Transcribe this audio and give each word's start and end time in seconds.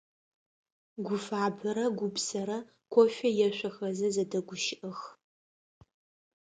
Гуфабэрэ 1.05 1.85
Гупсэрэ 1.97 2.57
кофе 2.93 3.27
ешъохэзэ 3.47 4.07
зэдэгущыӀэх. 4.15 4.99